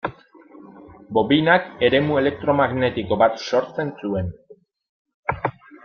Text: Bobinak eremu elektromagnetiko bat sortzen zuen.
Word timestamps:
Bobinak 1.17 1.67
eremu 1.89 2.17
elektromagnetiko 2.23 3.21
bat 3.25 3.39
sortzen 3.49 3.93
zuen. 4.03 4.37